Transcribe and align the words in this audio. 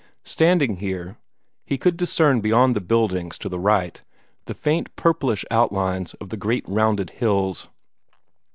Standing 0.23 0.77
here, 0.77 1.17
he 1.63 1.77
could 1.77 1.95
discern 1.95 2.41
beyond 2.41 2.75
the 2.75 2.81
buildings 2.81 3.37
to 3.37 3.47
the 3.47 3.59
right 3.59 4.01
the 4.45 4.55
faint 4.55 4.95
purplish 4.95 5.45
outlines 5.51 6.15
of 6.15 6.39
great 6.39 6.65
rounded 6.67 7.11
hills. 7.11 7.69